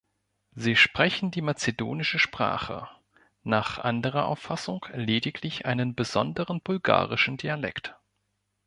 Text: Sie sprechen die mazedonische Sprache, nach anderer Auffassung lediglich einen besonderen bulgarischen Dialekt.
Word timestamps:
Sie 0.55 0.75
sprechen 0.75 1.29
die 1.29 1.43
mazedonische 1.43 2.17
Sprache, 2.17 2.87
nach 3.43 3.77
anderer 3.77 4.25
Auffassung 4.25 4.83
lediglich 4.95 5.67
einen 5.67 5.93
besonderen 5.93 6.59
bulgarischen 6.59 7.37
Dialekt. 7.37 7.95